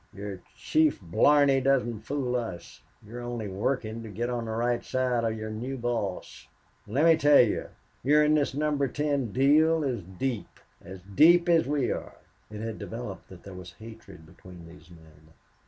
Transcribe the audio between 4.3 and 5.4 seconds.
on the right side of